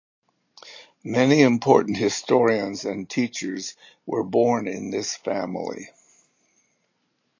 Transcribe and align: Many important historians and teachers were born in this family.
Many 1.03 1.41
important 1.41 1.95
historians 1.95 2.85
and 2.85 3.07
teachers 3.07 3.75
were 4.07 4.23
born 4.23 4.67
in 4.67 4.89
this 4.89 5.15
family. 5.15 5.89